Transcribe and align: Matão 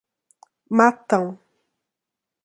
Matão 0.79 1.19